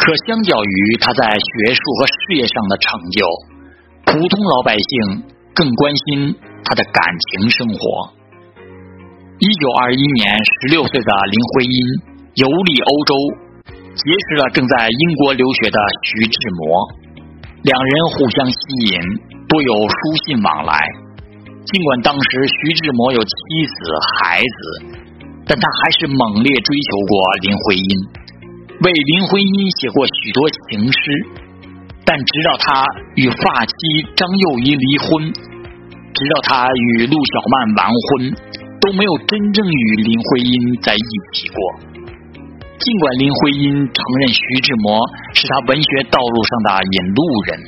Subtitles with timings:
[0.00, 3.20] 可相较于他在学术和事业上的成就，
[4.08, 5.22] 普通老百姓
[5.54, 6.34] 更关心
[6.64, 7.76] 他的感情生活。
[9.40, 11.76] 一九二一年，十六岁的林徽因
[12.40, 13.12] 游历欧洲，
[13.92, 15.78] 结识了正在英国留学的
[16.08, 16.88] 徐志摩，
[17.60, 18.56] 两人互相吸
[18.96, 18.96] 引，
[19.48, 20.80] 多有书信往来。
[21.66, 23.30] 尽管当时徐志摩有妻
[23.68, 24.96] 子孩子，
[25.44, 27.12] 但他还是猛烈追求过
[27.42, 27.84] 林徽因，
[28.82, 30.98] 为林徽因写过许多情诗。
[32.02, 32.84] 但直到他
[33.14, 33.74] 与发妻
[34.16, 38.34] 张幼仪离婚，直到他与陆小曼完婚，
[38.80, 41.56] 都没有真正与林徽因在一起过。
[42.80, 44.98] 尽管林徽因承认徐志摩
[45.34, 47.62] 是他文学道路上的引路人，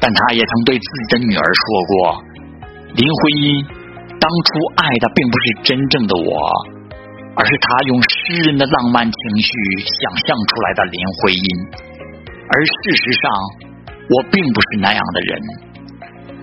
[0.00, 2.24] 但他也曾对自己的女儿说过。
[2.96, 3.62] 林徽因
[4.18, 4.50] 当初
[4.82, 6.73] 爱的并不是真正的我，
[7.36, 9.50] 而是他用诗人的浪漫情绪
[9.84, 11.48] 想象出来的林徽因。
[12.46, 13.22] 而事实上，
[14.08, 15.30] 我并不是那样的人。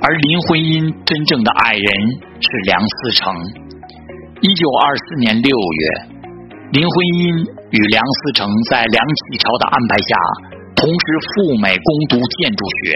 [0.00, 1.88] 而林徽因真正的爱人
[2.38, 3.34] 是梁思成。
[4.40, 5.82] 一九二四年六月，
[6.72, 7.34] 林徽因
[7.70, 10.14] 与梁思成在梁启超的安排下，
[10.76, 12.92] 同时赴美攻读建筑学。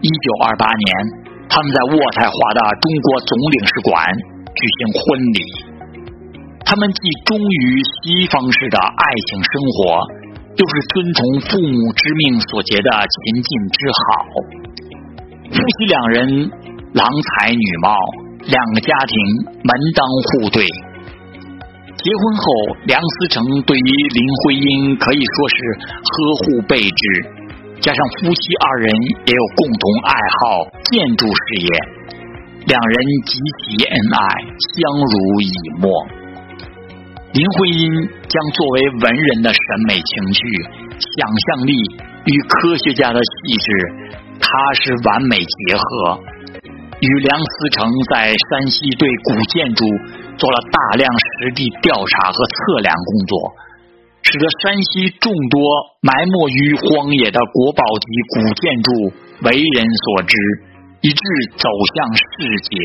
[0.00, 1.24] 一九二八年。
[1.44, 3.94] 他们在渥太华的中国总领事馆
[4.56, 5.04] 举行婚
[5.36, 5.38] 礼，
[6.64, 10.00] 他们既忠于西方式的爱情生活，
[10.56, 14.02] 又是遵从父母之命所结的秦晋之好。
[15.52, 16.50] 夫妻两人
[16.94, 17.94] 郎才女貌，
[18.48, 19.14] 两个家庭
[19.62, 20.64] 门当户对。
[21.94, 22.44] 结婚后，
[22.86, 25.56] 梁思成对于林徽因可以说是
[26.00, 27.02] 呵护备至。
[27.80, 28.88] 加上夫妻二人
[29.26, 31.68] 也有共同爱好建筑事业，
[32.66, 34.20] 两人极其恩爱，
[34.74, 36.23] 相濡以沫。
[37.34, 37.90] 林徽因
[38.30, 40.40] 将作为文人的审美情趣、
[41.02, 41.74] 想象力
[42.30, 43.66] 与科学家的细致，
[44.38, 44.46] 踏
[44.78, 46.20] 实完美结合，
[47.00, 49.84] 与梁思成在山西对古建筑
[50.38, 53.52] 做了大量实地调查和测量工作。
[54.22, 55.60] 使得山西众多
[56.02, 58.92] 埋没于荒野的国宝级古建筑
[59.42, 60.36] 为人所知，
[61.02, 61.20] 以致
[61.58, 62.22] 走向世
[62.62, 62.78] 界。